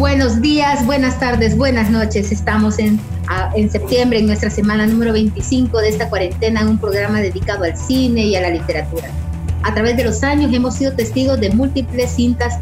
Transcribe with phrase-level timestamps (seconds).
[0.00, 2.32] Buenos días, buenas tardes, buenas noches.
[2.32, 2.98] Estamos en,
[3.54, 7.76] en septiembre, en nuestra semana número 25 de esta cuarentena, en un programa dedicado al
[7.76, 9.10] cine y a la literatura.
[9.62, 12.54] A través de los años hemos sido testigos de múltiples cintas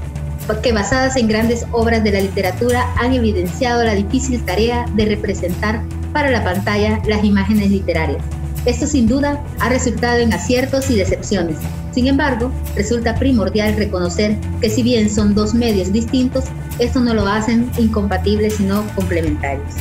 [0.65, 5.81] que basadas en grandes obras de la literatura han evidenciado la difícil tarea de representar
[6.13, 8.21] para la pantalla las imágenes literarias.
[8.67, 11.59] Esto sin duda ha resultado en aciertos y decepciones.
[11.93, 16.45] Sin embargo, resulta primordial reconocer que si bien son dos medios distintos,
[16.79, 19.75] esto no lo hacen incompatibles sino complementarios.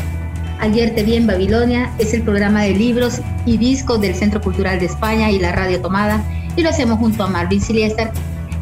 [0.59, 4.79] Ayer te vi en Babilonia es el programa de libros y discos del Centro Cultural
[4.79, 6.23] de España y la Radio Tomada
[6.55, 8.09] y lo hacemos junto a Marvin Siliester,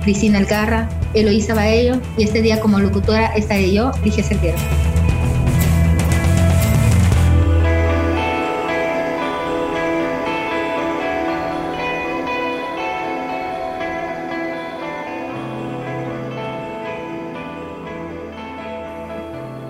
[0.04, 4.58] Cristina Algarra, Eloísa Baello y este día como locutora estaré yo, Ligia Cerquero.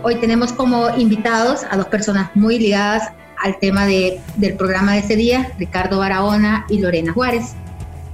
[0.07, 3.09] Hoy tenemos como invitados a dos personas muy ligadas
[3.43, 7.55] al tema del programa de este día, Ricardo Barahona y Lorena Juárez.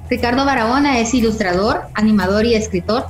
[0.10, 3.08] Ricardo Barahona es ilustrador, animador y escritor.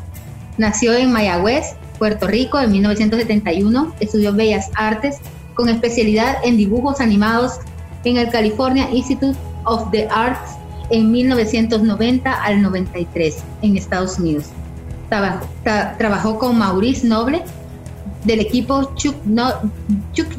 [0.58, 3.94] Nació en Mayagüez, Puerto Rico, en 1971.
[4.00, 5.18] Estudió Bellas Artes
[5.54, 7.60] con especialidad en dibujos animados
[8.04, 10.56] en el California Institute of the Arts
[10.90, 14.46] en 1990 al 93 en Estados Unidos.
[16.00, 17.44] Trabajó con Maurice Noble
[18.24, 19.16] del equipo Chuck,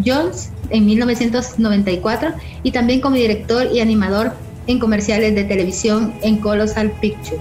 [0.04, 2.30] Jones en 1994
[2.62, 4.32] y también como director y animador
[4.66, 7.38] en comerciales de televisión en Colossal Picture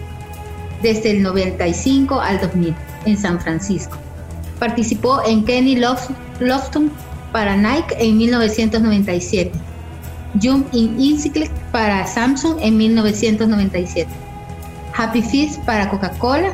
[0.81, 3.97] desde el 95 al 2000 en San Francisco.
[4.59, 6.91] Participó en Kenny Lofton
[7.31, 9.51] para Nike en 1997,
[10.41, 14.09] Jump in Incycle para Samsung en 1997,
[14.95, 16.53] Happy Feast para Coca-Cola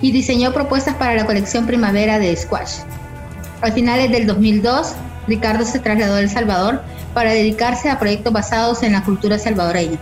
[0.00, 2.78] y diseñó propuestas para la colección primavera de Squash.
[3.62, 4.94] A finales del 2002,
[5.28, 6.82] Ricardo se trasladó a El Salvador
[7.12, 9.98] para dedicarse a proyectos basados en la cultura salvadoreña.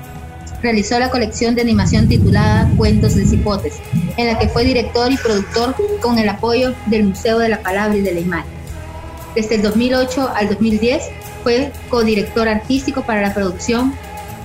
[0.63, 3.75] Realizó la colección de animación titulada Cuentos de Cipotes,
[4.17, 7.97] en la que fue director y productor con el apoyo del Museo de la Palabra
[7.97, 8.53] y de la Imagen.
[9.35, 11.03] Desde el 2008 al 2010
[11.43, 13.93] fue codirector artístico para la producción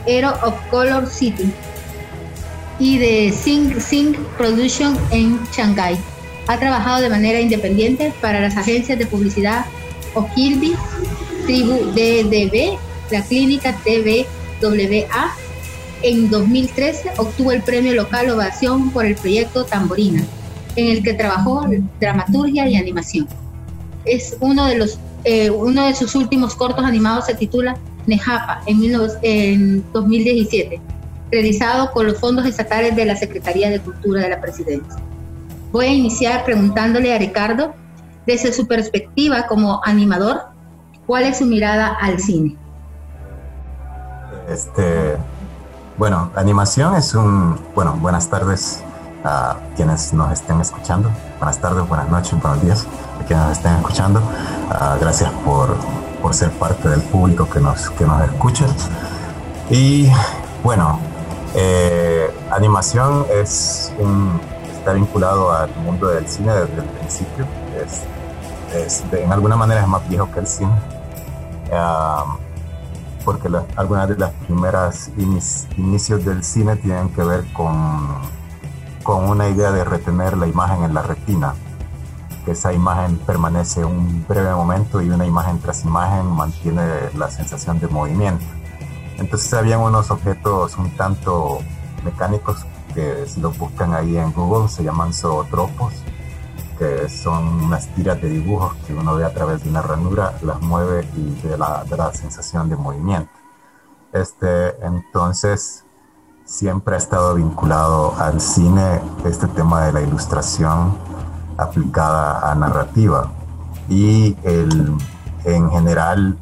[0.08, 1.52] Hero of Color City
[2.80, 5.98] y de Sing Sing Production en Shanghai.
[6.48, 9.66] Ha trabajado de manera independiente para las agencias de publicidad
[10.14, 10.76] Ogilvy,
[11.46, 12.78] Tribu DDB,
[13.12, 15.36] la clínica TVWA.
[16.02, 20.24] En 2013 obtuvo el premio local Ovación por el proyecto Tamborina,
[20.76, 21.66] en el que trabajó
[22.02, 23.28] dramaturgia y animación.
[24.04, 27.78] Es uno de los eh, uno de sus últimos cortos animados se titula
[28.08, 28.82] Nejapa en,
[29.22, 30.82] en 2017,
[31.32, 35.02] realizado con los fondos estatales de la Secretaría de Cultura de la Presidencia.
[35.74, 37.74] Voy a iniciar preguntándole a Ricardo,
[38.28, 40.44] desde su perspectiva como animador,
[41.08, 42.56] ¿cuál es su mirada al cine?
[44.48, 45.18] Este,
[45.98, 48.84] bueno, animación es un, bueno, buenas tardes
[49.24, 51.10] a quienes nos estén escuchando.
[51.40, 52.86] Buenas tardes, buenas noches, buenos días
[53.20, 54.20] a quienes nos estén escuchando.
[54.20, 55.76] Uh, gracias por,
[56.22, 58.68] por, ser parte del público que nos, que nos escucha.
[59.72, 60.08] Y
[60.64, 61.00] bueno,
[61.56, 64.40] eh, animación es un,
[64.84, 67.48] está vinculado al mundo del cine desde el principio.
[68.76, 70.74] Es, en alguna manera es más viejo que el cine.
[73.24, 75.10] porque algunas de las primeras
[75.78, 78.08] inicios del cine tienen que ver con,
[79.04, 81.54] con una idea de retener la imagen en la retina,
[82.44, 86.84] que esa imagen permanece un breve momento y una imagen tras imagen mantiene
[87.16, 88.44] la sensación de movimiento.
[89.18, 91.60] Entonces habían unos objetos un tanto
[92.04, 95.94] mecánicos que si lo buscan ahí en Google se llaman zootropos,
[96.78, 100.62] que son unas tiras de dibujos que uno ve a través de una ranura, las
[100.62, 103.32] mueve y de la, de la sensación de movimiento.
[104.12, 105.86] Este, entonces,
[106.46, 110.96] siempre ha estado vinculado al cine este tema de la ilustración
[111.58, 113.32] aplicada a narrativa.
[113.90, 114.96] Y el,
[115.46, 116.38] en general,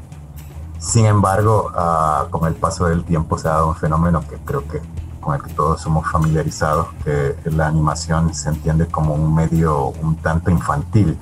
[0.79, 4.67] sin embargo, uh, con el paso del tiempo se ha dado un fenómeno que creo
[4.67, 4.81] que
[5.21, 10.17] con el que todos somos familiarizados, que la animación se entiende como un medio un
[10.17, 11.17] tanto infantil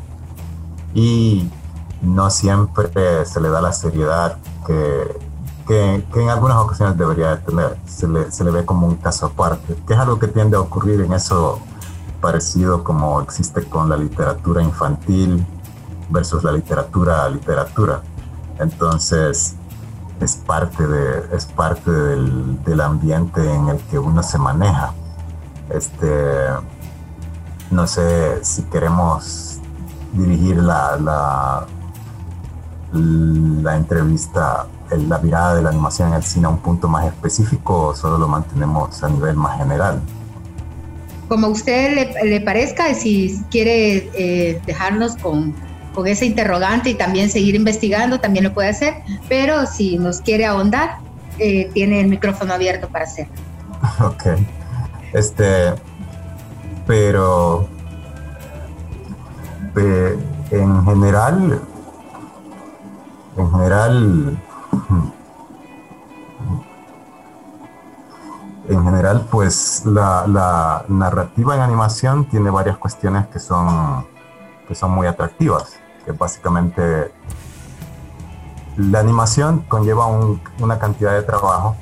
[0.94, 1.50] y
[2.02, 5.16] no siempre se le da la seriedad que,
[5.68, 7.78] que, en algunas ocasiones debería de tener.
[7.86, 10.62] Se le, se le ve como un caso aparte, que es algo que tiende a
[10.62, 11.60] ocurrir en eso
[12.22, 15.46] parecido como existe con la literatura infantil
[16.10, 18.02] versus la literatura literatura.
[18.60, 19.56] Entonces,
[20.22, 24.94] es parte, de, es parte del, del, ambiente en el que uno se maneja.
[25.70, 26.08] Este,
[27.72, 29.60] no sé si queremos
[30.14, 31.66] dirigir la,
[32.92, 37.88] la, entrevista, la mirada de la animación en el cine a un punto más específico
[37.88, 40.02] o solo lo mantenemos a nivel más general.
[41.28, 45.54] Como a usted le, le parezca, si quiere eh, dejarnos con
[45.94, 48.96] con ese interrogante y también seguir investigando, también lo puede hacer,
[49.28, 50.98] pero si nos quiere ahondar,
[51.40, 53.34] eh, tiene el micrófono abierto para hacerlo.
[54.02, 54.26] Ok.
[55.14, 55.74] Este,
[56.86, 57.68] pero
[60.52, 61.62] en general,
[63.38, 64.40] en general,
[68.70, 74.06] en general, pues la, la narrativa en animación tiene varias cuestiones que son,
[74.70, 77.12] que son muy atractivas que básicamente
[78.78, 80.08] la animación conlleva
[80.60, 81.76] una cantidad de trabajo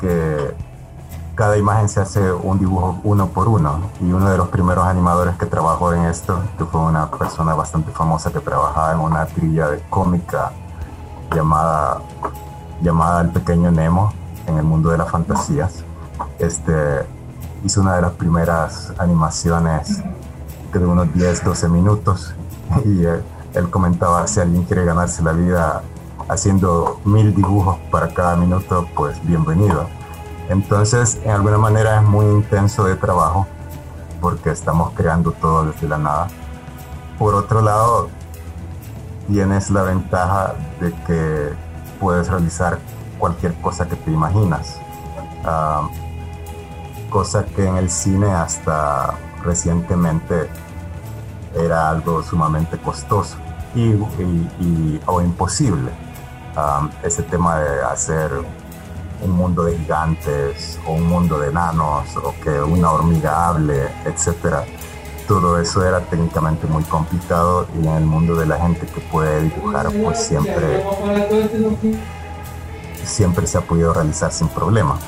[0.00, 0.54] que
[1.34, 5.36] cada imagen se hace un dibujo uno por uno y uno de los primeros animadores
[5.36, 9.68] que trabajó en esto, que fue una persona bastante famosa que trabajaba en una trilla
[9.68, 10.50] de cómica
[11.34, 12.00] llamada,
[12.82, 14.12] llamada El Pequeño Nemo
[14.46, 15.84] en el mundo de las fantasías,
[16.38, 17.06] este,
[17.64, 20.02] hizo una de las primeras animaciones
[20.78, 22.34] de unos 10, 12 minutos
[22.84, 25.82] y él, comentaba, si alguien quiere ganarse la vida
[26.28, 29.86] haciendo mil dibujos para cada minuto, pues bienvenido.
[30.48, 33.46] Entonces, en alguna manera es muy intenso de trabajo
[34.20, 36.28] porque estamos creando todo desde la nada.
[37.18, 38.08] Por otro lado,
[39.28, 41.52] tienes la ventaja de que
[42.00, 42.78] puedes realizar
[43.18, 44.78] cualquier cosa que te imaginas.
[45.44, 45.88] Ah,
[47.10, 50.48] cosa que en el cine hasta recientemente
[51.54, 53.36] era algo sumamente costoso
[53.74, 55.90] y, o imposible.
[56.56, 58.30] Um, ese tema de hacer
[59.22, 64.64] un mundo de gigantes o un mundo de enanos o que una hormiga hable, etcétera.
[65.26, 69.42] Todo eso era técnicamente muy complicado y en el mundo de la gente que puede
[69.42, 70.84] dibujar, pues siempre,
[73.04, 74.98] siempre se ha podido realizar sin problema.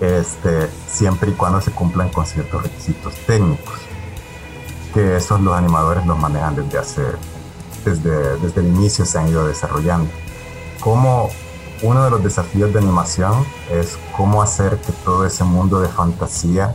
[0.00, 3.74] Este, siempre y cuando se cumplan con ciertos requisitos técnicos
[4.94, 7.02] que esos los animadores los manejan desde hace,
[7.84, 10.10] desde, desde el inicio se han ido desarrollando.
[10.80, 11.28] Como
[11.82, 16.74] uno de los desafíos de animación es cómo hacer que todo ese mundo de fantasía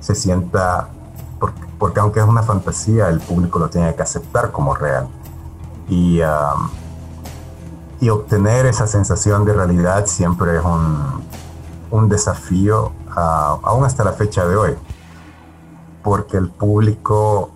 [0.00, 0.88] se sienta,
[1.78, 5.08] porque, aunque es una fantasía, el público lo tiene que aceptar como real.
[5.88, 6.70] Y, um,
[8.00, 11.22] y obtener esa sensación de realidad siempre es un,
[11.92, 14.76] un desafío, uh, aún hasta la fecha de hoy
[16.02, 17.50] porque el público,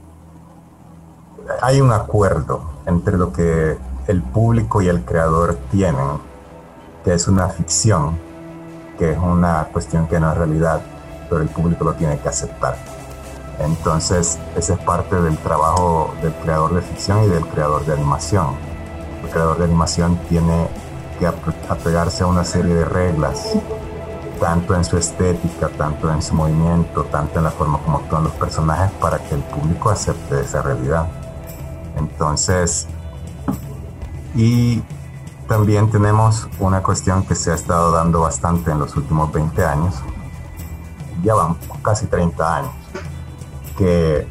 [1.62, 6.20] hay un acuerdo entre lo que el público y el creador tienen,
[7.04, 8.18] que es una ficción,
[8.98, 10.80] que es una cuestión que no es realidad,
[11.28, 12.76] pero el público lo tiene que aceptar.
[13.58, 18.54] Entonces, ese es parte del trabajo del creador de ficción y del creador de animación.
[19.24, 20.68] El creador de animación tiene
[21.18, 23.56] que apegarse a una serie de reglas
[24.40, 28.32] tanto en su estética, tanto en su movimiento, tanto en la forma como actúan los
[28.32, 31.06] personajes para que el público acepte esa realidad.
[31.96, 32.86] Entonces,
[34.34, 34.82] y
[35.48, 39.94] también tenemos una cuestión que se ha estado dando bastante en los últimos 20 años,
[41.22, 42.72] ya van casi 30 años,
[43.78, 44.26] que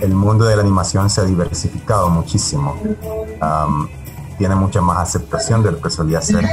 [0.00, 2.76] el mundo de la animación se ha diversificado muchísimo
[4.38, 6.44] tiene mucha más aceptación de lo que solía ser.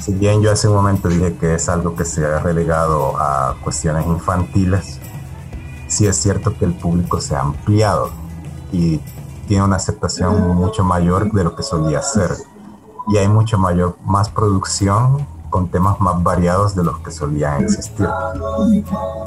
[0.00, 3.56] Si bien yo hace un momento dije que es algo que se ha relegado a
[3.62, 5.00] cuestiones infantiles,
[5.88, 8.10] sí es cierto que el público se ha ampliado
[8.72, 9.00] y
[9.46, 12.32] tiene una aceptación mucho mayor de lo que solía ser.
[13.08, 18.08] Y hay mucho mayor, más producción con temas más variados de los que solían existir.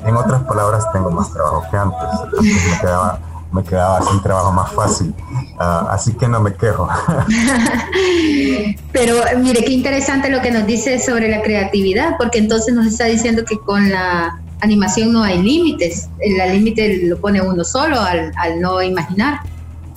[0.03, 2.10] En otras palabras, tengo más trabajo que antes.
[2.41, 3.19] me quedaba
[3.51, 5.13] me quedaba sin trabajo más fácil.
[5.60, 6.88] Ah, así que no me quejo.
[8.91, 13.06] Pero mire, qué interesante lo que nos dice sobre la creatividad, porque entonces nos está
[13.06, 16.10] diciendo que con la animación no hay límites.
[16.20, 19.39] El límite lo pone uno solo al, al no imaginar.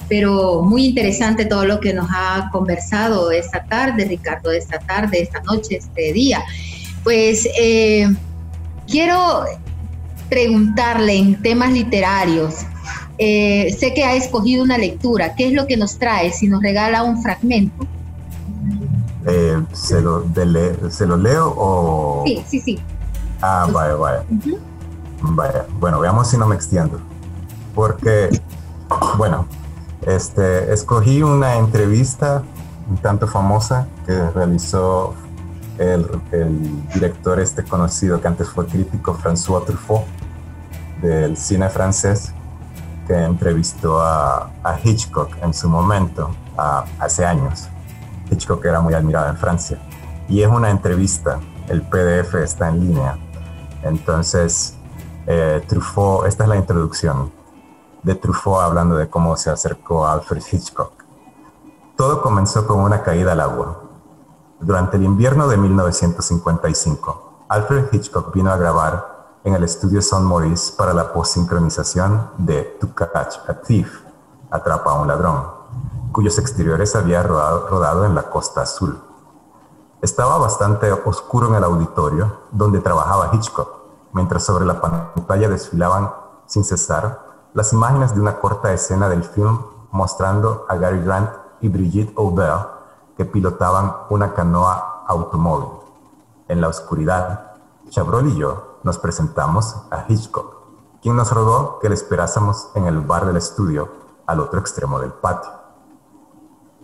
[0.08, 5.40] Pero muy interesante todo lo que nos ha conversado esta tarde, Ricardo, esta tarde, esta
[5.42, 6.42] noche, este día.
[7.02, 8.08] Pues eh,
[8.86, 9.44] quiero
[10.28, 12.66] preguntarle en temas literarios.
[13.18, 15.34] Eh, sé que ha escogido una lectura.
[15.34, 16.32] ¿Qué es lo que nos trae?
[16.32, 17.86] Si nos regala un fragmento.
[19.26, 20.24] Eh, ¿se, lo
[20.90, 22.24] ¿Se lo leo o...?
[22.26, 22.80] Sí, sí, sí.
[23.40, 24.24] Ah, vaya, vaya.
[25.20, 25.66] Vaya.
[25.78, 27.00] Bueno, veamos si no me extiendo.
[27.74, 28.28] Porque,
[29.16, 29.46] bueno,
[30.06, 32.42] este, escogí una entrevista
[32.88, 35.14] un tanto famosa que realizó
[35.78, 36.06] el,
[36.94, 40.02] director este conocido que antes fue crítico, François Truffaut,
[41.00, 42.32] del cine francés,
[43.06, 44.50] que entrevistó a,
[44.82, 46.30] Hitchcock en su momento,
[46.98, 47.68] hace años.
[48.30, 49.78] Hitchcock era muy admirado en Francia.
[50.28, 53.18] Y es una entrevista, el PDF está en línea.
[53.82, 54.76] Entonces,
[55.26, 57.32] eh, Truffaut, esta es la introducción
[58.02, 60.92] de Truffaut hablando de cómo se acercó a Alfred Hitchcock.
[61.96, 63.82] Todo comenzó con una caída al agua.
[64.60, 69.11] Durante el invierno de 1955, Alfred Hitchcock vino a grabar
[69.44, 74.02] en el estudio Son Maurice para la postsincronización de To Catch a Thief,
[74.50, 75.46] Atrapa a un ladrón,
[76.12, 79.00] cuyos exteriores había rodado, rodado en la Costa Azul.
[80.00, 83.68] Estaba bastante oscuro en el auditorio donde trabajaba Hitchcock,
[84.12, 86.12] mientras sobre la pantalla desfilaban
[86.46, 89.58] sin cesar las imágenes de una corta escena del film
[89.90, 91.30] mostrando a Gary Grant
[91.60, 92.68] y Brigitte Aubert
[93.16, 95.68] que pilotaban una canoa automóvil.
[96.48, 97.52] En la oscuridad,
[97.90, 100.56] Chabrol y yo nos presentamos a Hitchcock,
[101.00, 103.90] quien nos rogó que le esperásemos en el bar del estudio
[104.26, 105.50] al otro extremo del patio.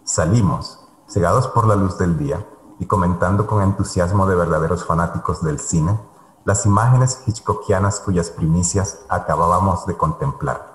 [0.05, 2.47] Salimos, cegados por la luz del día
[2.79, 5.99] y comentando con entusiasmo de verdaderos fanáticos del cine
[6.45, 10.75] las imágenes hitchcockianas cuyas primicias acabábamos de contemplar,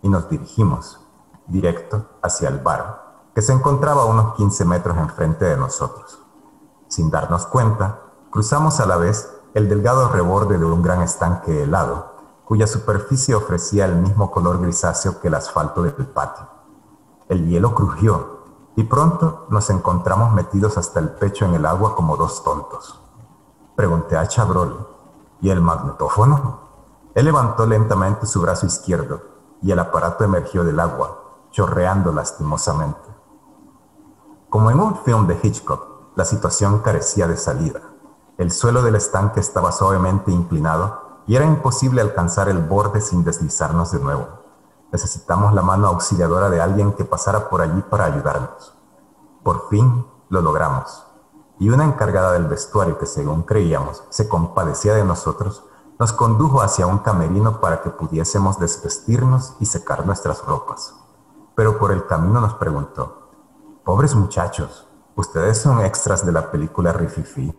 [0.00, 0.98] y nos dirigimos
[1.46, 6.18] directo hacia el bar que se encontraba a unos 15 metros enfrente de nosotros.
[6.88, 8.00] Sin darnos cuenta,
[8.30, 12.14] cruzamos a la vez el delgado reborde de un gran estanque helado,
[12.44, 16.48] cuya superficie ofrecía el mismo color grisáceo que el asfalto del patio.
[17.28, 18.40] El hielo crujió
[18.76, 23.00] y pronto nos encontramos metidos hasta el pecho en el agua como dos tontos.
[23.74, 24.86] Pregunté a Chabrol,
[25.40, 26.60] ¿y el magnetófono?
[27.14, 29.22] Él levantó lentamente su brazo izquierdo
[29.62, 33.08] y el aparato emergió del agua, chorreando lastimosamente.
[34.48, 37.89] Como en un film de Hitchcock, la situación carecía de salida.
[38.40, 43.92] El suelo del estanque estaba suavemente inclinado y era imposible alcanzar el borde sin deslizarnos
[43.92, 44.28] de nuevo.
[44.90, 48.74] Necesitamos la mano auxiliadora de alguien que pasara por allí para ayudarnos.
[49.42, 51.04] Por fin lo logramos.
[51.58, 55.62] Y una encargada del vestuario que según creíamos se compadecía de nosotros,
[55.98, 60.94] nos condujo hacia un camerino para que pudiésemos desvestirnos y secar nuestras ropas.
[61.54, 63.28] Pero por el camino nos preguntó,
[63.84, 67.54] Pobres muchachos, ¿ustedes son extras de la película Rififi?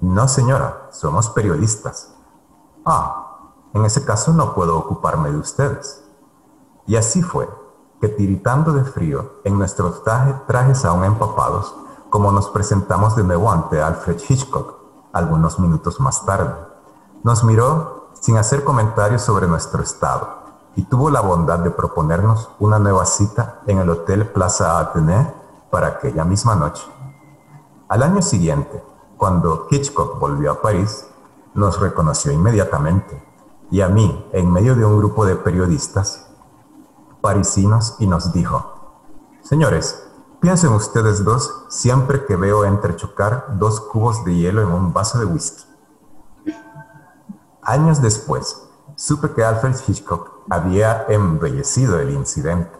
[0.00, 2.14] No, señora, somos periodistas.
[2.84, 6.04] Ah, en ese caso no puedo ocuparme de ustedes.
[6.86, 7.48] Y así fue,
[8.00, 11.74] que tiritando de frío, en nuestros trajes aún empapados,
[12.10, 14.74] como nos presentamos de nuevo ante Alfred Hitchcock,
[15.12, 16.54] algunos minutos más tarde.
[17.22, 20.28] Nos miró sin hacer comentarios sobre nuestro estado
[20.76, 25.32] y tuvo la bondad de proponernos una nueva cita en el Hotel Plaza Athénée
[25.70, 26.86] para aquella misma noche.
[27.88, 28.82] Al año siguiente,
[29.16, 31.06] cuando Hitchcock volvió a París,
[31.54, 33.22] nos reconoció inmediatamente
[33.70, 36.26] y a mí en medio de un grupo de periodistas
[37.20, 39.00] parisinos y nos dijo,
[39.42, 40.06] señores,
[40.40, 45.24] piensen ustedes dos siempre que veo entrechocar dos cubos de hielo en un vaso de
[45.24, 45.64] whisky.
[47.62, 48.62] Años después,
[48.94, 52.70] supe que Alfred Hitchcock había embellecido el incidente,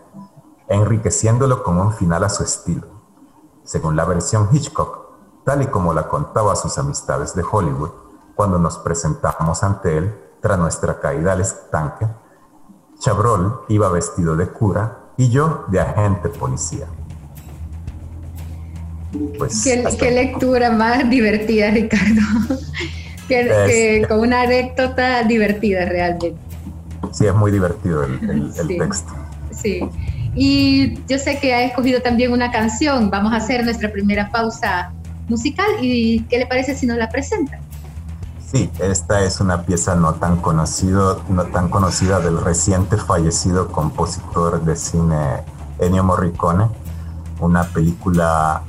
[0.69, 2.87] enriqueciéndolo con un final a su estilo.
[3.65, 5.06] Según la versión Hitchcock,
[5.47, 7.91] tal y como la contaba a sus amistades de Hollywood,
[8.35, 10.13] cuando nos presentamos ante él
[10.43, 12.05] tras nuestra caída al estanque,
[12.99, 16.87] Chabrol iba vestido de cura y yo de agente policía.
[19.39, 22.23] Pues, qué, lectura más divertida, Ricardo.
[24.09, 26.35] con una anécdota divertida realmente.
[27.13, 29.13] Sí, es muy divertido el, texto.
[29.53, 29.89] Sí.
[30.35, 33.11] Y yo sé que ha escogido también una canción.
[33.11, 34.93] Vamos a hacer nuestra primera pausa
[35.29, 35.67] musical.
[35.81, 37.61] ¿Y qué le parece si nos la presenta?
[38.53, 44.65] Sí, esta es una pieza no tan, conocido, no tan conocida del reciente fallecido compositor
[44.65, 45.43] de cine
[45.81, 46.69] Ennio Morricone,
[47.41, 48.63] una película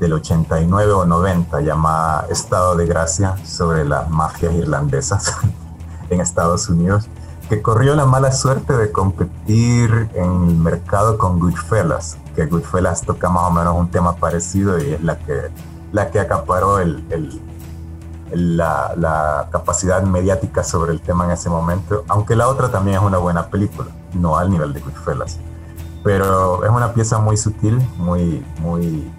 [0.00, 5.34] del 89 o 90 llamada Estado de Gracia sobre las mafias irlandesas
[6.10, 7.08] en Estados Unidos,
[7.48, 13.28] que corrió la mala suerte de competir en el mercado con Goodfellas, que Goodfellas toca
[13.28, 15.50] más o menos un tema parecido y es la que,
[15.92, 17.04] la que acaparó el,
[18.32, 23.18] la, capacidad mediática sobre el tema en ese momento, aunque la otra también es una
[23.18, 25.38] buena película, no al nivel de Goodfellas.
[26.02, 29.10] Pero es una pieza muy sutil, muy, muy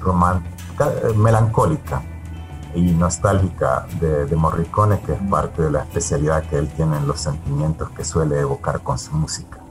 [0.00, 2.02] romántica, eh, melancólica
[2.74, 7.06] y nostálgica de, de Morricone, que es parte de la especialidad que él tiene en
[7.06, 9.61] los sentimientos que suele evocar con su música.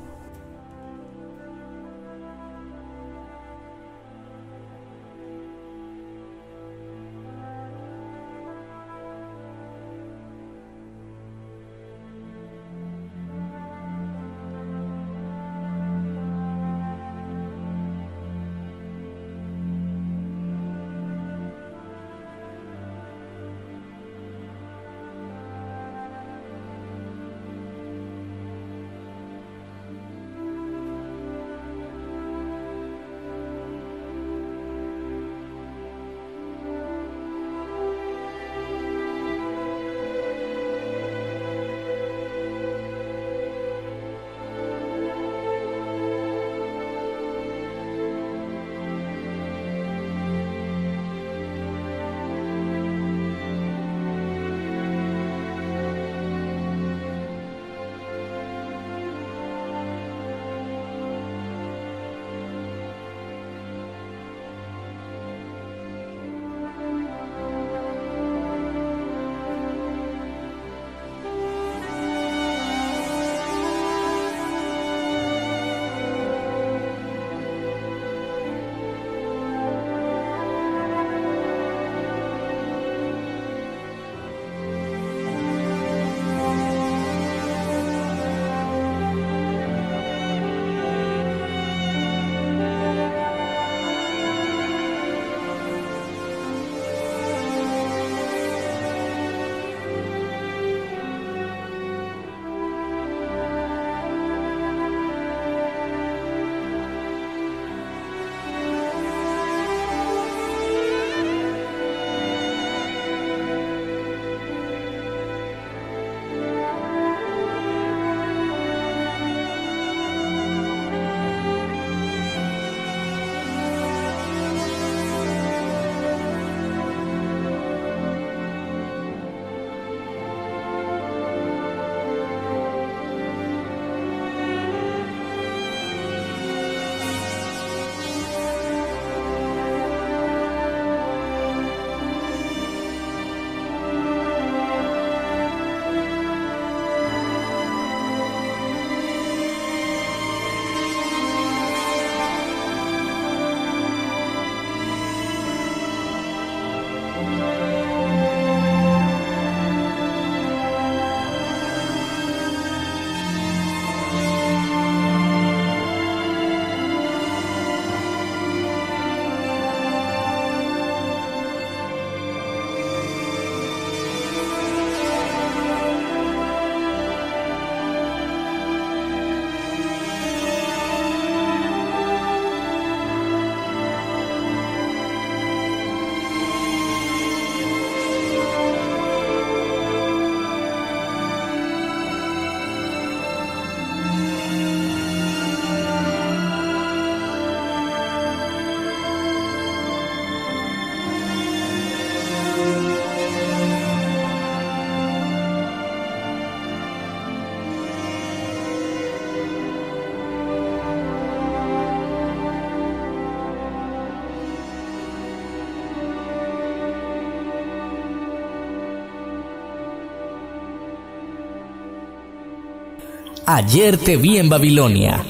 [223.53, 225.25] Ayer te vi en Babilonia.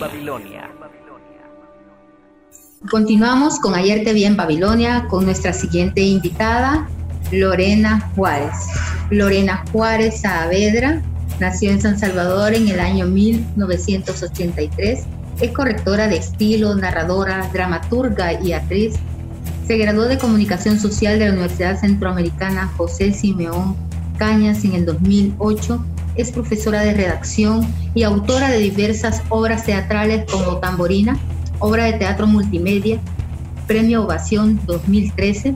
[2.91, 6.87] Continuamos con Ayer te vi en Babilonia con nuestra siguiente invitada,
[7.31, 8.53] Lorena Juárez.
[9.09, 11.01] Lorena Juárez Saavedra
[11.39, 14.99] nació en San Salvador en el año 1983.
[15.41, 18.99] Es correctora de estilo, narradora, dramaturga y actriz.
[19.65, 23.75] Se graduó de Comunicación Social de la Universidad Centroamericana José Simeón
[24.19, 25.83] Cañas en el 2008
[26.15, 31.17] es profesora de redacción y autora de diversas obras teatrales como Tamborina,
[31.59, 32.99] obra de teatro multimedia,
[33.67, 35.55] Premio Ovación 2013,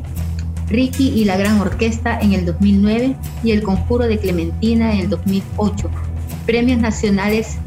[0.69, 5.09] Ricky y la Gran Orquesta en el 2009 y El Conjuro de Clementina en el
[5.09, 5.89] 2008.
[6.45, 7.57] Premios Nacionales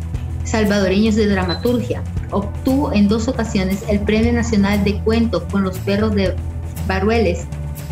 [0.44, 2.02] Salvadoreños de Dramaturgia.
[2.30, 6.34] Obtuvo en dos ocasiones el Premio Nacional de Cuentos con los Perros de
[6.86, 7.44] Barueles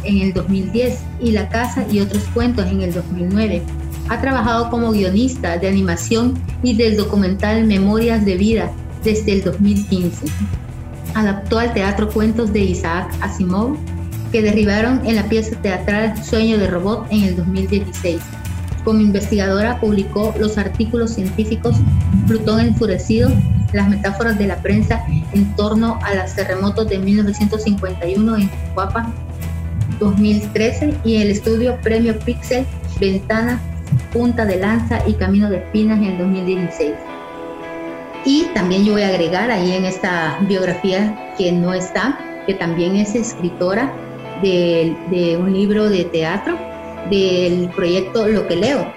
[0.05, 3.63] en el 2010 y La Casa y otros cuentos en el 2009.
[4.09, 8.71] Ha trabajado como guionista de animación y del documental Memorias de Vida
[9.03, 10.27] desde el 2015.
[11.15, 13.77] Adaptó al teatro cuentos de Isaac Asimov
[14.31, 18.21] que derribaron en la pieza teatral Sueño de Robot en el 2016.
[18.85, 21.77] Como investigadora publicó los artículos científicos
[22.29, 23.31] Plutón enfurecido,
[23.73, 29.13] las metáforas de la prensa en torno a los terremotos de 1951 en Guapa
[29.99, 32.65] 2013 y el estudio Premio Pixel
[33.01, 33.61] Ventana,
[34.17, 36.93] Punta de Lanza y Camino de Espinas en el 2016.
[38.25, 42.97] Y también yo voy a agregar ahí en esta biografía que no está, que también
[42.97, 43.93] es escritora
[44.41, 46.57] de, un libro de teatro
[47.11, 48.91] del proyecto Lo que leo,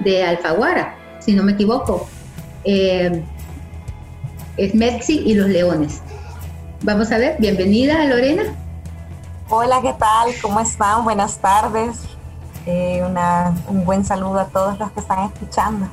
[0.00, 2.06] de Alfaguara, si no me equivoco.
[2.64, 3.24] Eh,
[4.58, 6.02] es Mexi y los Leones.
[6.82, 8.42] Vamos a ver, bienvenida Lorena.
[9.48, 10.30] Hola, ¿qué tal?
[10.42, 11.04] ¿Cómo están?
[11.04, 12.17] Buenas tardes.
[12.70, 13.02] Eh,
[13.66, 15.88] un buen saludo a todos los que están escuchando.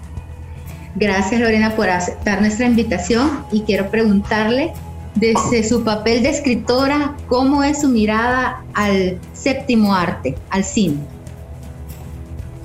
[0.94, 4.74] Gracias Lorena por aceptar nuestra invitación y quiero preguntarle
[5.14, 10.98] desde su papel de escritora, ¿cómo es su mirada al séptimo arte, al cine?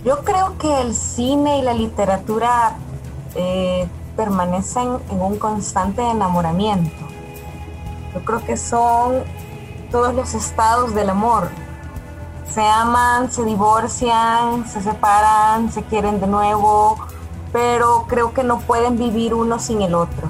[0.05, 2.75] Yo creo que el cine y la literatura
[3.37, 6.91] eh, permanecen en un constante enamoramiento.
[8.13, 9.23] Yo creo que son
[9.93, 11.49] todos los estados del amor.
[12.49, 16.99] Se aman, se divorcian, se separan, se quieren de nuevo,
[17.53, 20.29] pero creo que no pueden vivir uno sin el otro.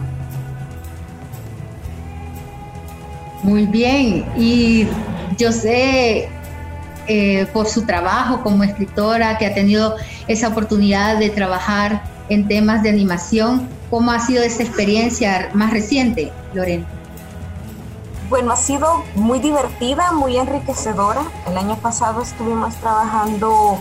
[3.43, 4.87] Muy bien, y
[5.39, 6.29] yo sé
[7.07, 9.97] eh, por su trabajo como escritora, que ha tenido
[10.29, 13.69] esa oportunidad de trabajar en temas de animación.
[13.89, 16.87] ¿Cómo ha sido esa experiencia más reciente, Lorena?
[18.31, 21.23] Bueno, ha sido muy divertida, muy enriquecedora.
[21.49, 23.77] El año pasado estuvimos trabajando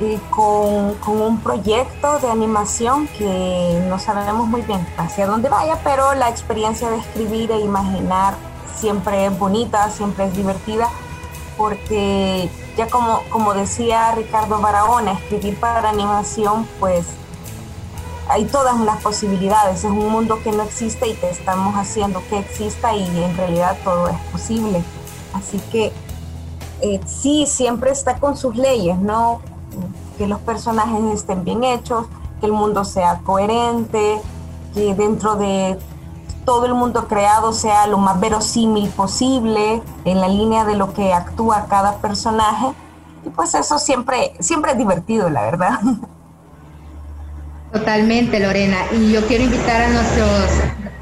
[0.00, 6.14] eh, con, un proyecto de animación que no sabemos muy bien hacia dónde vaya, pero
[6.14, 8.34] la experiencia de escribir e imaginar
[8.76, 10.88] siempre es bonita, siempre es divertida
[11.56, 17.04] porque ya como, como decía Ricardo Barahona, escribir para animación, pues
[18.28, 22.38] hay todas las posibilidades, es un mundo que no existe y que estamos haciendo que
[22.38, 24.82] exista y en realidad todo es posible.
[25.32, 25.92] Así que
[26.80, 29.40] eh, sí, siempre está con sus leyes, ¿no?
[30.18, 32.06] Que los personajes estén bien hechos,
[32.40, 34.20] que el mundo sea coherente,
[34.74, 35.78] que dentro de
[36.44, 41.12] todo el mundo creado sea lo más verosímil posible en la línea de lo que
[41.12, 42.72] actúa cada personaje.
[43.24, 45.80] Y pues eso siempre, siempre es divertido, la verdad.
[47.72, 48.78] Totalmente, Lorena.
[48.92, 50.50] Y yo quiero invitar a nuestros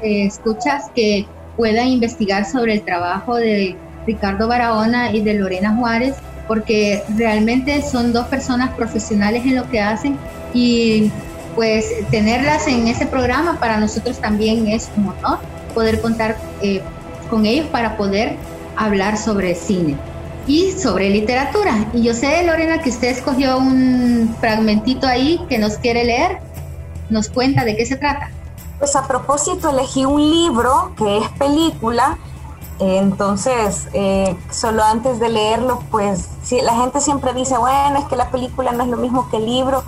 [0.01, 1.25] eh, escuchas que
[1.55, 3.75] puedan investigar sobre el trabajo de
[4.05, 6.15] Ricardo Barahona y de Lorena Juárez,
[6.47, 10.17] porque realmente son dos personas profesionales en lo que hacen
[10.53, 11.11] y
[11.55, 15.39] pues tenerlas en ese programa para nosotros también es un honor
[15.73, 16.81] poder contar eh,
[17.29, 18.35] con ellos para poder
[18.75, 19.95] hablar sobre cine
[20.47, 21.87] y sobre literatura.
[21.93, 26.37] Y yo sé, Lorena, que usted escogió un fragmentito ahí que nos quiere leer.
[27.09, 28.31] ¿Nos cuenta de qué se trata?
[28.79, 32.17] Pues a propósito, elegí un libro que es película.
[32.79, 38.15] Entonces, eh, solo antes de leerlo, pues sí, la gente siempre dice, bueno, es que
[38.15, 39.83] la película no es lo mismo que el libro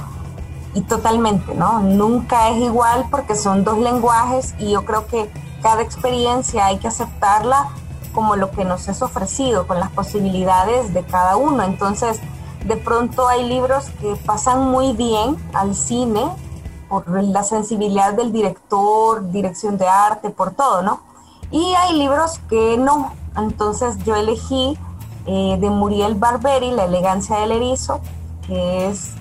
[0.74, 1.80] y totalmente, ¿no?
[1.80, 5.30] Nunca es igual porque son dos lenguajes y yo creo que
[5.62, 7.70] cada experiencia hay que aceptarla
[8.14, 11.64] como lo que nos es ofrecido, con las posibilidades de cada uno.
[11.64, 12.20] Entonces,
[12.66, 16.22] de pronto hay libros que pasan muy bien al cine
[16.90, 21.02] por la sensibilidad del director, dirección de arte, por todo, ¿no?
[21.52, 23.14] Y hay libros que no.
[23.36, 24.78] Entonces yo elegí
[25.26, 28.00] eh, de Muriel Barberi, La elegancia del erizo,
[28.46, 29.14] que es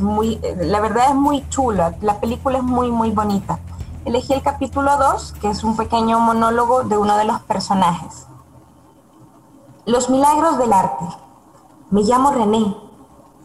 [0.00, 3.58] muy, la verdad es muy chula, la película es muy, muy bonita.
[4.04, 8.26] Elegí el capítulo 2, que es un pequeño monólogo de uno de los personajes.
[9.84, 11.04] Los milagros del arte.
[11.90, 12.76] Me llamo René,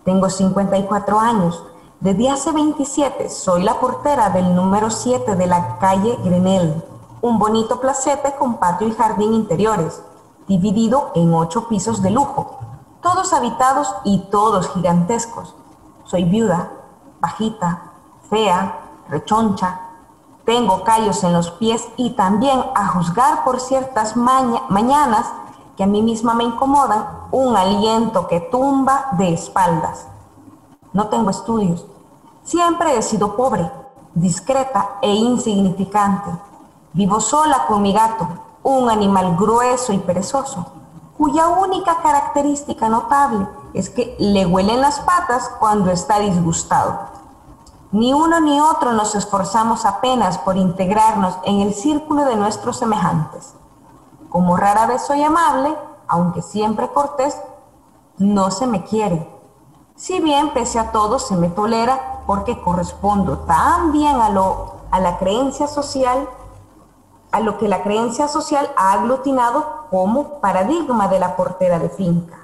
[0.06, 1.64] tengo 54 años.
[2.00, 6.84] Desde hace 27 soy la portera del número 7 de la calle Grenelle,
[7.22, 10.02] un bonito placete con patio y jardín interiores,
[10.48, 12.60] dividido en ocho pisos de lujo,
[13.02, 15.56] todos habitados y todos gigantescos
[16.08, 16.72] soy viuda,
[17.20, 17.92] bajita,
[18.30, 18.80] fea,
[19.10, 19.82] rechoncha.
[20.46, 25.28] Tengo callos en los pies y también, a juzgar por ciertas mañanas
[25.76, 30.08] que a mí misma me incomodan, un aliento que tumba de espaldas.
[30.98, 31.86] No tengo estudios.
[32.44, 33.72] Siempre he sido pobre,
[34.16, 36.32] discreta e insignificante.
[36.94, 38.28] Vivo sola con mi gato,
[38.64, 40.66] un animal grueso y perezoso.
[41.16, 46.98] cuya única característica notable es que le huelen las patas cuando está disgustado.
[47.92, 53.54] Ni uno ni otro nos esforzamos apenas por integrarnos en el círculo de nuestros semejantes.
[54.30, 57.40] Como rara vez soy amable, aunque siempre cortés,
[58.18, 59.37] no se me quiere.
[59.98, 65.00] Si bien pese a todo se me tolera porque correspondo tan bien a, lo, a
[65.00, 66.30] la creencia social
[67.32, 72.38] a lo que la creencia social ha aglutinado como paradigma de la portera de finca,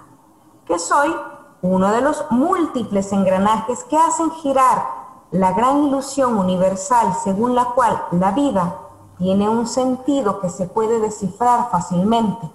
[0.65, 1.15] que soy
[1.61, 4.85] uno de los múltiples engranajes que hacen girar
[5.31, 8.75] la gran ilusión universal según la cual la vida
[9.17, 12.49] tiene un sentido que se puede descifrar fácilmente.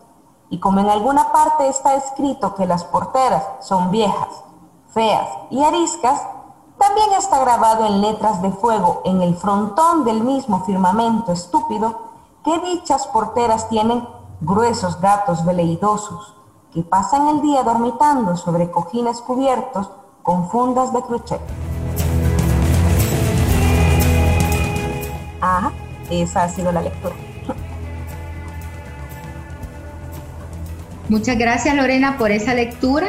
[0.51, 4.45] Y como en alguna parte está escrito que las porteras son viejas,
[5.51, 6.23] y ariscas,
[6.79, 12.09] también está grabado en letras de fuego en el frontón del mismo firmamento estúpido
[12.49, 14.03] ¿Qué dichas porteras tienen
[14.41, 16.35] gruesos gatos veleidosos
[16.73, 19.91] que pasan el día dormitando sobre cojines cubiertos
[20.23, 21.41] con fundas de crochet?
[25.43, 25.73] Ah,
[26.09, 27.15] esa ha sido la lectura.
[31.11, 33.09] Muchas gracias Lorena por esa lectura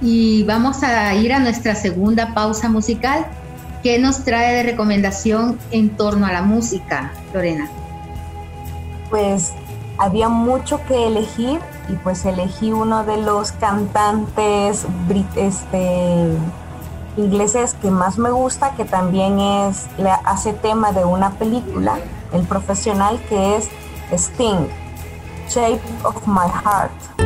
[0.00, 3.26] y vamos a ir a nuestra segunda pausa musical.
[3.82, 7.70] ¿Qué nos trae de recomendación en torno a la música, Lorena?
[9.10, 9.52] pues
[9.98, 14.86] había mucho que elegir y pues elegí uno de los cantantes
[15.36, 16.28] este,
[17.16, 19.86] ingleses que más me gusta, que también es,
[20.24, 21.98] hace tema de una película,
[22.32, 23.68] el profesional que es
[24.12, 24.68] Sting,
[25.48, 27.17] Shape of My Heart.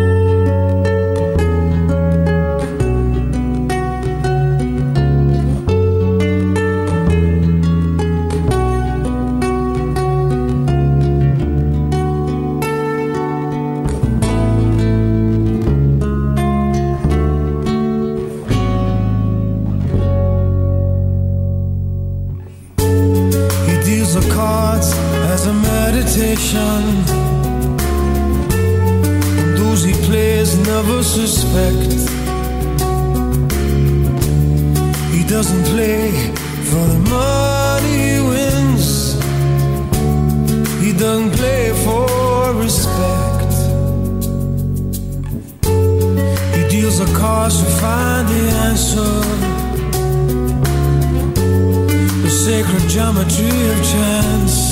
[26.43, 26.85] ocean.
[29.57, 31.93] Those he plays never suspect.
[35.15, 36.11] He doesn't play
[36.69, 38.87] for the money he wins.
[40.85, 43.53] He doesn't play for respect.
[46.57, 49.13] He deals a cards to find the answer
[52.25, 54.72] The sacred geometry of chance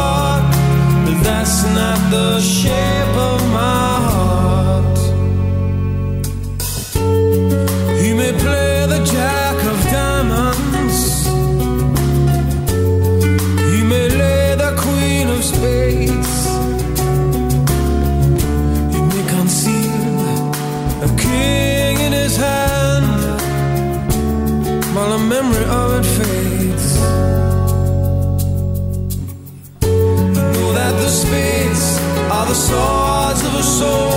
[1.41, 4.00] That's not the shape of my
[33.61, 34.10] so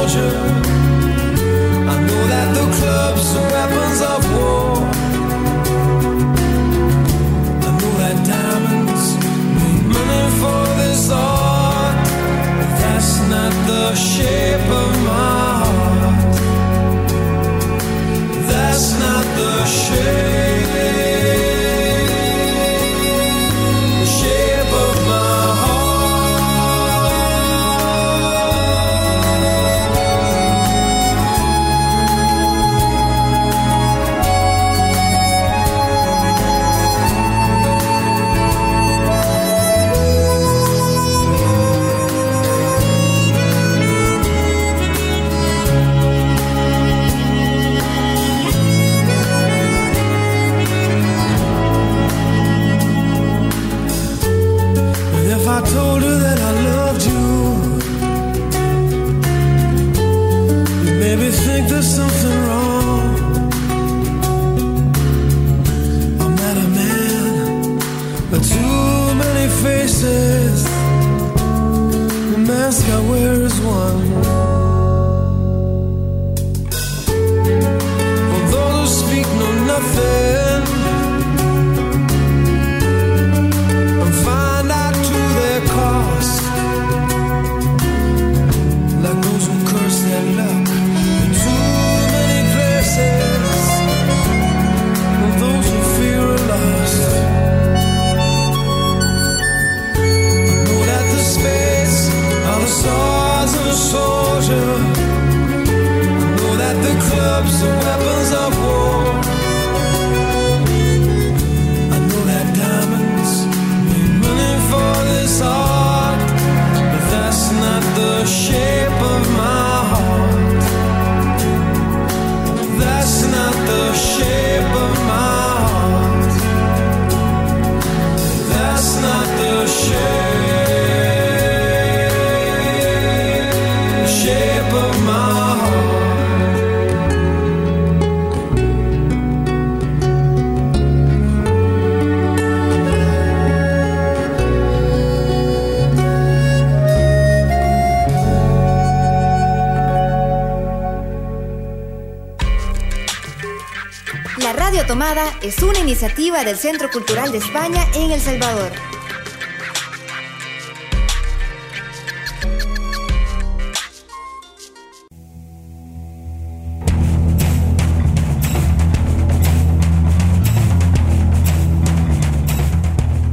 [154.86, 158.70] Tomada es una iniciativa del Centro Cultural de España en El Salvador.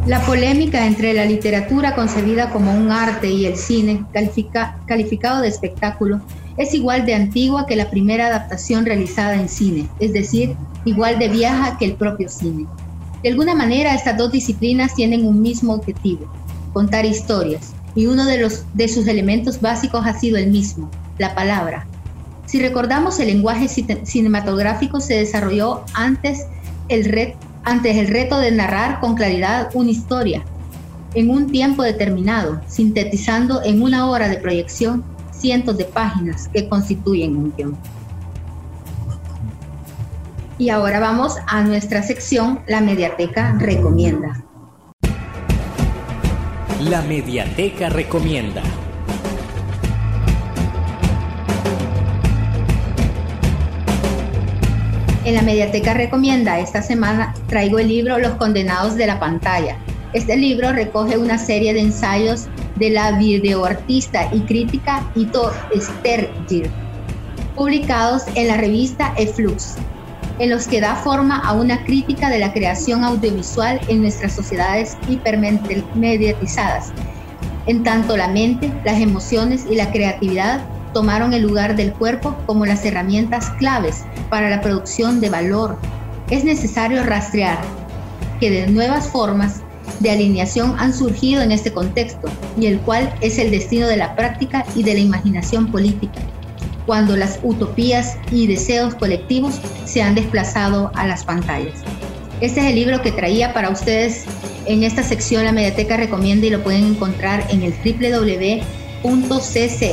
[0.06, 4.06] La polémica entre la literatura concebida como un arte y el cine
[4.88, 6.22] calificado de espectáculo
[6.58, 10.56] es igual de antigua que la primera adaptación realizada en cine, es decir,
[10.86, 12.66] igual de vieja que el propio cine.
[13.24, 16.32] De alguna manera estas dos disciplinas tienen un mismo objetivo,
[16.74, 21.36] contar historias, y uno de, los, de sus elementos básicos ha sido el mismo, la
[21.36, 21.86] palabra.
[22.46, 26.46] Si recordamos, el lenguaje cinematográfico se desarrolló antes
[26.90, 30.44] el reto antes el reto de narrar con claridad una historia
[31.14, 37.36] en un tiempo determinado, sintetizando en una hora de proyección cientos de páginas que constituyen
[37.36, 37.78] un guion.
[40.62, 44.44] Y ahora vamos a nuestra sección La Mediateca Recomienda.
[46.82, 48.62] La Mediateca Recomienda.
[55.26, 59.78] En la Mediateca Recomienda esta semana traigo el libro Los Condenados de la Pantalla.
[60.14, 66.70] Este libro recoge una serie de ensayos de la videoartista y crítica Ito Stergir,
[67.56, 69.78] publicados en la revista Eflux,
[70.42, 74.98] en los que da forma a una crítica de la creación audiovisual en nuestras sociedades
[75.08, 76.92] hipermediatizadas,
[77.68, 80.62] en tanto la mente, las emociones y la creatividad
[80.96, 85.78] tomaron el lugar del cuerpo como las herramientas claves para la producción de valor.
[86.32, 87.60] Es necesario rastrear
[88.40, 89.62] que de nuevas formas
[90.00, 92.28] de alineación han surgido en este contexto
[92.58, 96.20] y el cual es el destino de la práctica y de la imaginación política,
[96.92, 101.76] cuando las utopías y deseos colectivos se han desplazado a las pantallas.
[102.42, 104.26] Este es el libro que traía para ustedes
[104.66, 108.62] en esta sección La Mediateca Recomienda y lo pueden encontrar en el www
[109.04, 109.90] .ccesv.org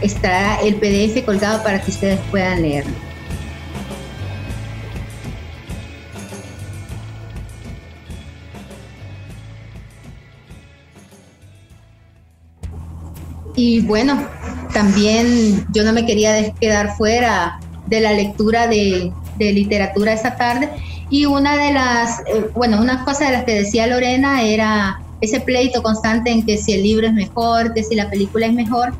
[0.00, 3.09] estará el PDF colgado para que ustedes puedan leerlo.
[13.62, 14.18] Y bueno,
[14.72, 20.70] también yo no me quería quedar fuera de la lectura de, literatura esta tarde.
[21.10, 25.40] Y una de las, eh, bueno, una cosa de las que decía Lorena era ese
[25.40, 28.94] pleito constante en que si el libro es mejor, que si la película es mejor.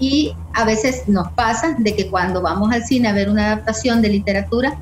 [0.00, 4.02] Y a veces nos pasa de que cuando vamos al cine a ver una adaptación
[4.02, 4.76] de literatura,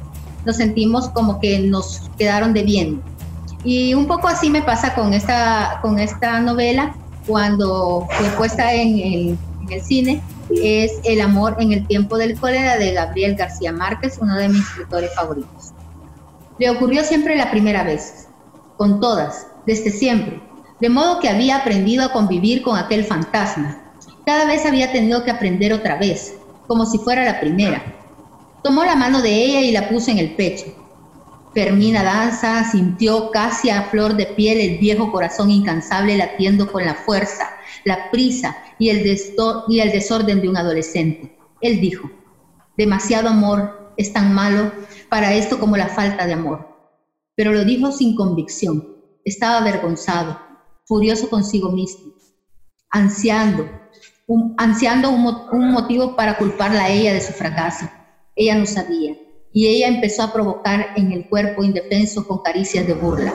[0.47, 3.03] nos sentimos como que nos quedaron debiendo.
[3.65, 6.95] Y un poco así me pasa con esta, con esta novela
[7.27, 12.39] cuando fue puesta en el, en el cine, es El amor en el tiempo del
[12.39, 15.73] cólera de Gabriel García Márquez, uno de mis escritores favoritos.
[16.59, 18.29] Le ocurrió siempre la primera vez,
[18.77, 20.41] con todas, desde siempre,
[20.81, 23.93] de modo que había aprendido a convivir con aquel fantasma.
[24.27, 26.35] Cada vez había tenido que aprender otra vez,
[26.67, 27.83] como si fuera la primera.
[28.63, 30.67] Tomó la mano de ella y la puso en el pecho.
[31.53, 36.95] Fermina Danza sintió casi a flor de piel el viejo corazón incansable latiendo con la
[36.95, 37.51] fuerza,
[37.85, 39.05] la prisa y el,
[39.69, 41.37] y desorden de un adolescente.
[41.61, 42.09] Él dijo,
[42.77, 44.73] demasiado amor es tan malo
[45.09, 46.69] para esto como la falta de amor.
[47.35, 48.97] Pero lo dijo sin convicción.
[49.25, 50.41] Estaba avergonzado,
[50.85, 52.15] furioso consigo mismo,
[52.91, 53.69] ansiando
[54.27, 57.87] un, motivo para culparla a ella de su fracaso.
[58.37, 59.17] Ella no sabía,
[59.53, 63.33] y ella empezó a provocar en el cuerpo indefenso con caricias de burla,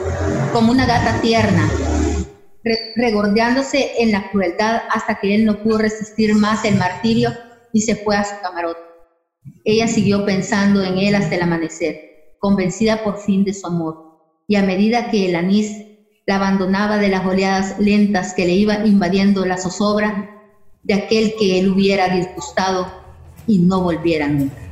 [0.53, 1.69] como una gata tierna,
[2.95, 7.31] regordeándose en la crueldad hasta que él no pudo resistir más el martirio
[7.73, 8.79] y se fue a su camarote.
[9.63, 11.99] Ella siguió pensando en él hasta el amanecer,
[12.39, 14.05] convencida por fin de su amor,
[14.47, 15.85] y a medida que el anís
[16.25, 20.31] la abandonaba de las oleadas lentas que le iban invadiendo la zozobra
[20.83, 22.91] de aquel que él hubiera disgustado
[23.47, 24.64] y no volviera nunca.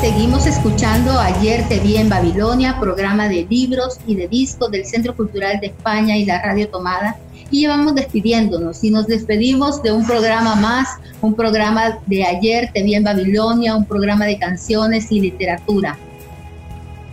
[0.00, 5.16] Seguimos escuchando Ayer te vi en Babilonia, programa de libros y de discos del Centro
[5.16, 7.16] Cultural de España y la Radio Tomada
[7.50, 10.88] y vamos despidiéndonos y nos despedimos de un programa más,
[11.20, 15.98] un programa de ayer, Te vi en Babilonia, un programa de canciones y literatura.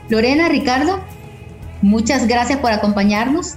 [0.08, 1.00] Lorena, Ricardo,
[1.82, 3.56] muchas gracias por acompañarnos.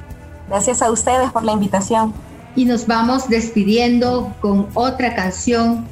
[0.49, 2.15] Gracias a ustedes por la invitación.
[2.57, 5.87] Y nos vamos despidiendo con otra canción,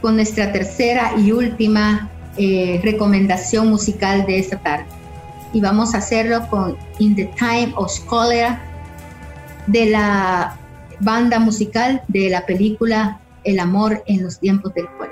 [0.00, 4.86] con nuestra tercera y última eh, recomendación musical de esta tarde.
[5.52, 8.60] Y vamos a hacerlo con In the Time of Cholera
[9.66, 10.56] de la
[11.00, 15.05] banda musical de la película el amor en los tiempos del cólera.